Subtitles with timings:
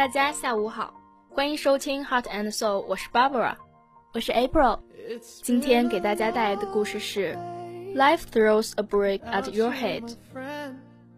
[0.00, 0.94] 大家下午好，
[1.28, 3.52] 欢迎收听 Heart and Soul，我是 Barbara，
[4.14, 4.78] 我是 April。
[5.42, 7.36] 今天给大家带来的故事是
[7.94, 10.14] Life throws a brick at your head。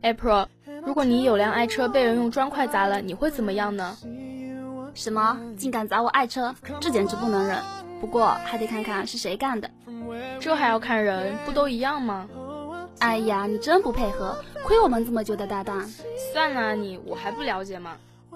[0.03, 0.49] April，
[0.85, 3.97] 如果你有辆爱车被人用砖块砸了，你会怎么样呢？
[4.95, 5.39] 什么？
[5.57, 6.53] 竟敢砸我爱车？
[6.81, 7.63] 这简直不能忍！
[8.01, 9.71] 不过还得看看是谁干的。
[10.41, 12.29] 这还要看人，不都一样吗？
[12.99, 15.89] 哎呀，你真不配合，亏我们这么久的搭档。
[16.33, 17.97] 算了你，我还不了解吗？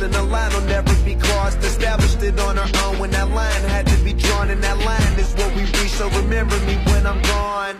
[0.00, 1.58] Then the line will never be crossed.
[1.58, 5.18] Established it on our own when that line had to be drawn, and that line
[5.18, 5.92] is what we reach.
[6.00, 7.76] So remember me when I'm gone.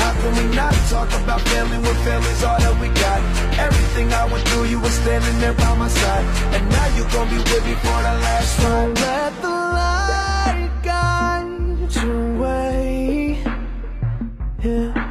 [0.00, 3.20] How can we not talk about family when family's all that we got?
[3.58, 6.26] Everything I went through, you were standing there by my side.
[6.54, 11.96] And now you gon' be with me for the last So let the light guide
[11.96, 13.42] your way.
[14.62, 15.01] Yeah.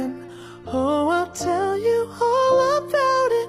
[0.00, 0.30] Began.
[0.66, 3.39] Oh, I'll tell you all about it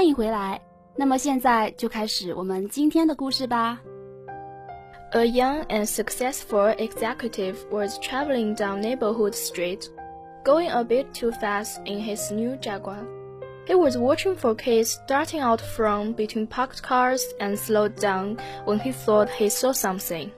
[0.00, 0.60] 欢迎回来。
[0.96, 3.80] 那么现在就开始我们今天的故事吧。
[5.12, 9.88] A young and successful executive was traveling down neighborhood street,
[10.44, 13.04] going a bit too fast in his new Jaguar.
[13.66, 18.78] He was watching for kids darting out from between parked cars and slowed down when
[18.78, 20.30] he thought he saw something.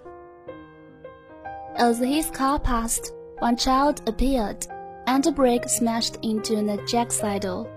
[1.76, 4.66] As his car passed, one child appeared,
[5.06, 7.68] and a brake smashed into the jack saddle.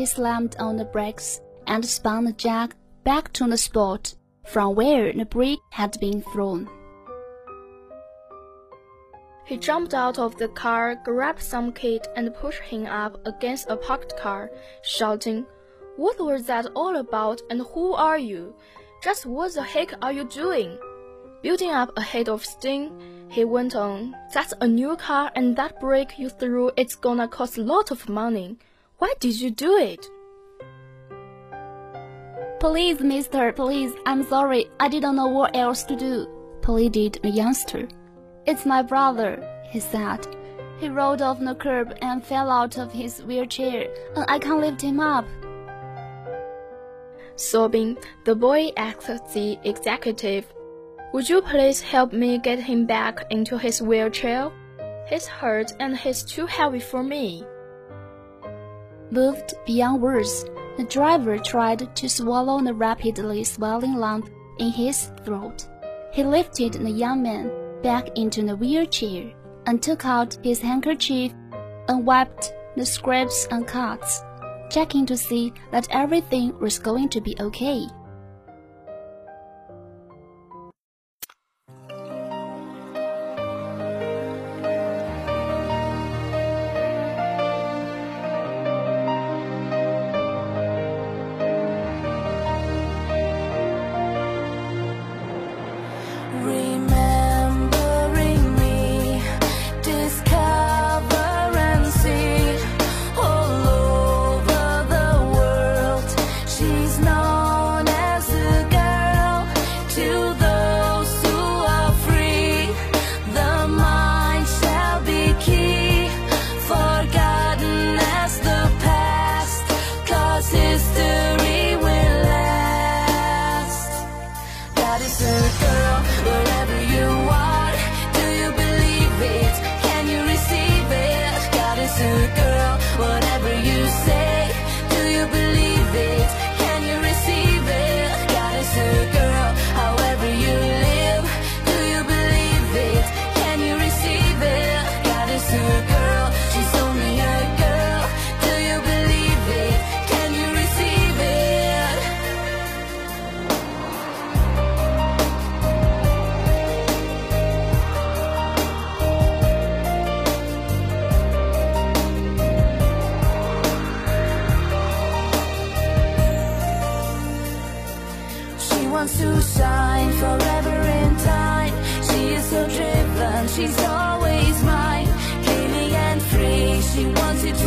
[0.00, 2.74] He slammed on the brakes and spun the Jag
[3.04, 4.14] back to the spot
[4.46, 6.70] from where the brick had been thrown.
[9.44, 13.76] He jumped out of the car, grabbed some kid, and pushed him up against a
[13.76, 14.50] parked car,
[14.82, 15.44] shouting,
[15.96, 18.54] What was that all about and who are you?
[19.02, 20.78] Just what the heck are you doing?
[21.42, 22.98] Building up a head of steam,
[23.28, 27.58] he went on, That's a new car and that brake you threw, it's gonna cost
[27.58, 28.56] a lot of money.
[29.00, 30.10] Why did you do it?
[32.60, 36.28] Please, mister, please, I'm sorry, I didn't know what else to do,
[36.60, 37.88] pleaded the youngster.
[38.44, 40.26] It's my brother, he said.
[40.78, 44.82] He rolled off the curb and fell out of his wheelchair, and I can't lift
[44.82, 45.26] him up.
[47.36, 50.44] Sobbing, the boy asked the executive,
[51.14, 54.52] Would you please help me get him back into his wheelchair?
[55.08, 57.46] He's hurt and he's too heavy for me.
[59.10, 60.44] Moved beyond words,
[60.76, 65.66] the driver tried to swallow the rapidly swelling lump in his throat.
[66.12, 67.50] He lifted the young man
[67.82, 69.32] back into the wheelchair
[69.66, 71.32] and took out his handkerchief
[71.88, 74.22] and wiped the scrapes and cuts,
[74.70, 77.86] checking to see that everything was going to be okay.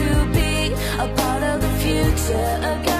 [0.03, 0.73] To be
[1.03, 2.59] a part of the future.
[2.71, 2.92] A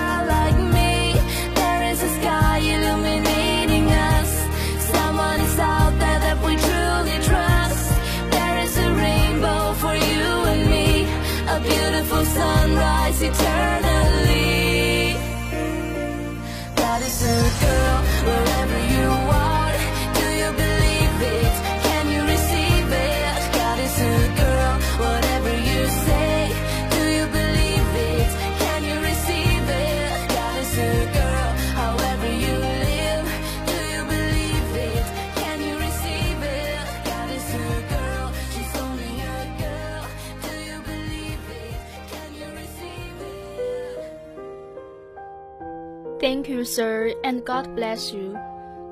[46.53, 48.37] you, sir, and God bless you.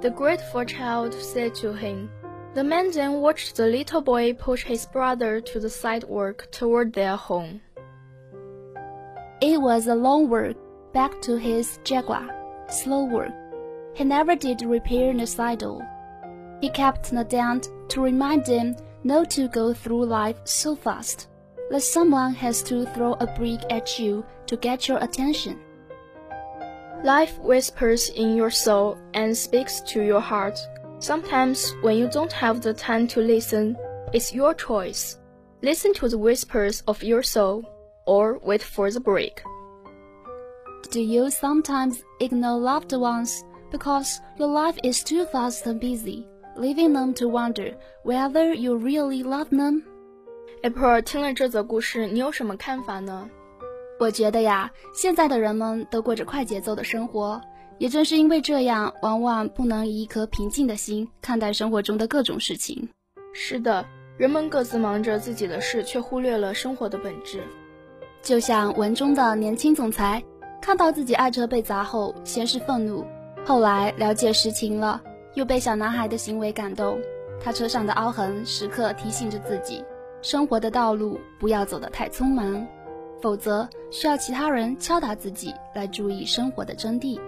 [0.01, 2.09] The grateful child said to him.
[2.55, 7.15] The man then watched the little boy push his brother to the sidewalk toward their
[7.15, 7.61] home.
[9.41, 10.57] It was a long walk
[10.91, 12.27] back to his Jaguar.
[12.67, 13.31] Slow work.
[13.93, 15.81] He never did repair the saddle.
[16.61, 21.27] He kept the dent to remind them not to go through life so fast,
[21.69, 25.59] that someone has to throw a brick at you to get your attention.
[27.04, 30.58] Life whispers in your soul and speaks to your heart.
[30.98, 33.76] Sometimes, when you don't have the time to listen,
[34.12, 35.18] it's your choice.
[35.62, 37.64] Listen to the whispers of your soul,
[38.06, 39.42] or wait for the break.
[40.90, 46.92] Do you sometimes ignore loved ones because your life is too fast and busy, leaving
[46.92, 49.82] them to wonder whether you really love them?
[50.62, 53.28] April 听了这则故事，你有什么看法呢？
[54.01, 57.39] 我觉得呀，现在的人们都过着快节奏的生活，
[57.77, 62.89] 也正是因为这样，往往不能以一颗平静的心看待生活中的各种事情。
[63.31, 63.85] 是的，
[64.17, 67.43] 人们各自忙着自己的事，却忽略了生活的本质。
[68.23, 70.23] 就像文中的年轻总裁，
[70.59, 73.05] 看到自己爱车被砸后，先是愤怒，
[73.45, 74.99] 后来了解实情了，
[75.35, 76.99] 又被小男孩的行为感动。
[77.39, 79.85] 他车上的凹痕时刻提醒着自己，
[80.23, 82.65] 生活的道路不要走得太匆忙。
[83.21, 87.19] 否则需要其他人敲打自己来注意生活的真谛。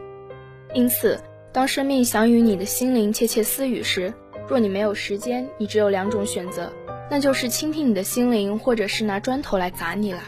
[0.73, 1.19] 因此，
[1.51, 4.13] 当生命想与你的心灵窃窃私语时，
[4.47, 6.71] 若你没有时间，你只有两种选择，
[7.09, 10.21] 那就是倾听你的心灵，或者是拿砖头来砸你了。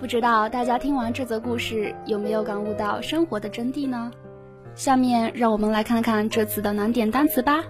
[0.00, 4.10] 不知道大家听完这则故事有没有感悟到生活的真谛呢？
[4.74, 7.62] 下面让我们来看看这次的难点单词吧。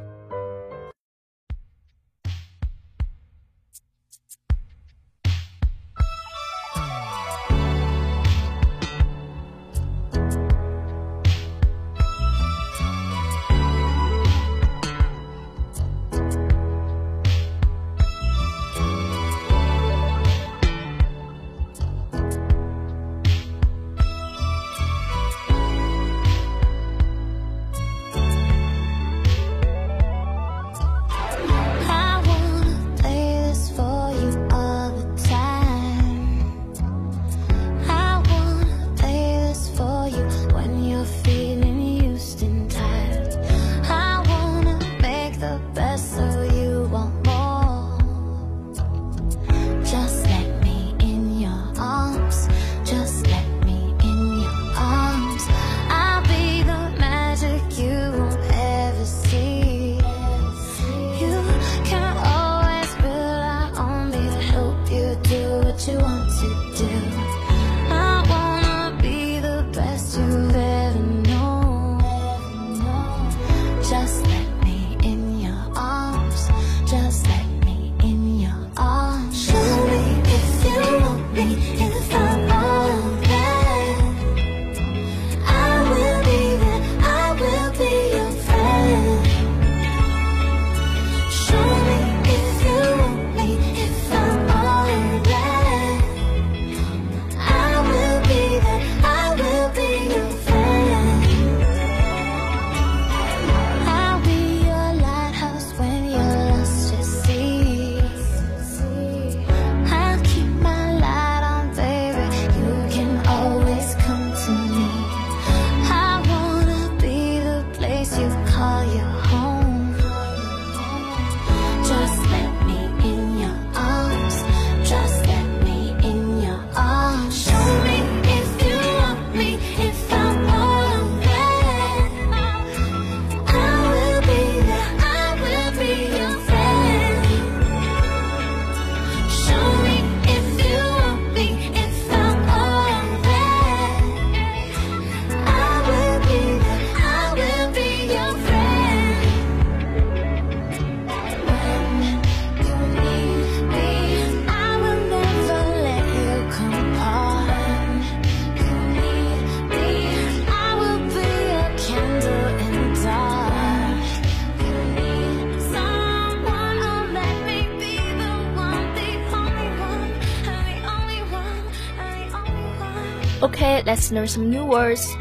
[173.41, 175.15] Okay, let's learn some new words.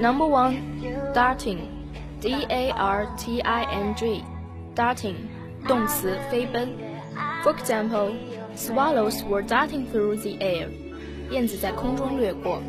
[0.00, 0.82] Number one,
[1.14, 1.68] darting.
[2.20, 4.24] D-A-R-T-I-N-G.
[4.74, 5.16] Darting.
[5.66, 6.68] 动词飞奔。
[7.42, 8.14] For example,
[8.54, 10.68] swallows were darting through the air.
[11.30, 12.62] 燕子在空中掠过。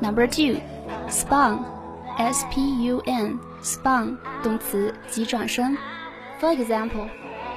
[0.00, 0.60] Number two,
[1.08, 1.64] spun.
[2.18, 3.38] S-P-U-N.
[3.62, 4.16] Spun.
[4.42, 5.76] 动词急转身。
[6.40, 7.08] For example,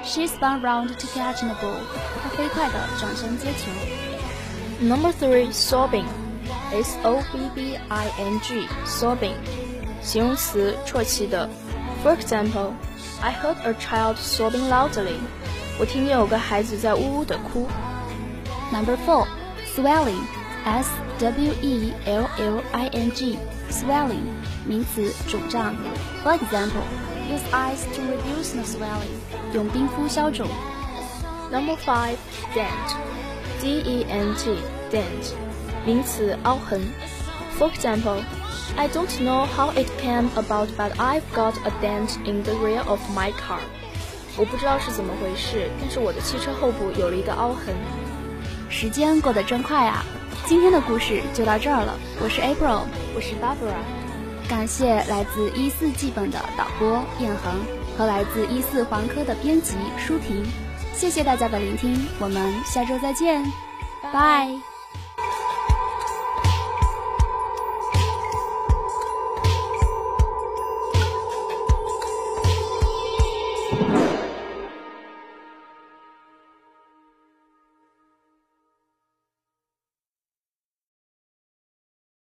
[0.02, 1.80] she spun round to catch the ball.
[2.22, 3.70] 她飞快地转身接球。
[4.82, 6.06] Number three, sobbing.
[6.74, 8.68] S-O-B-B-I-N-G.
[8.86, 9.36] Sobbing.
[10.02, 11.48] 形容词啜泣的。
[12.02, 12.72] For example,
[13.20, 15.18] I heard a child sobbing loudly.
[15.78, 17.66] 我听见有个孩子在呜呜地哭。
[18.72, 19.26] Number four,
[19.74, 20.22] swelling.
[20.64, 23.38] S W E L L I N G.
[23.70, 24.24] Swelling.
[24.66, 25.74] 名词肿胀。
[26.22, 26.84] For example,
[27.28, 29.54] use ice to reduce the swelling.
[29.54, 30.46] 用冰敷消肿。
[31.50, 32.16] Number five,
[32.54, 32.94] dent.
[33.60, 34.58] D-E-N-T.
[34.90, 35.34] Dent.
[35.85, 36.81] 名词凹痕。
[37.57, 38.21] For example,
[38.75, 42.83] I don't know how it came about, but I've got a dent in the rear
[42.85, 43.59] of my car.
[44.37, 47.73] 我不知道是怎么回事，但是我的汽车后部有了一个凹痕。
[48.69, 50.03] 时间过得真快啊！
[50.45, 51.97] 今天的故事就到这儿了。
[52.21, 52.81] 我是 April，
[53.15, 53.79] 我是 Barbara。
[54.49, 57.53] 感谢来自一四季本的导播燕恒
[57.97, 60.45] 和来自一四环科的编辑舒婷。
[60.93, 63.43] 谢谢大家的聆听，我们下周再见，
[64.13, 64.74] 拜。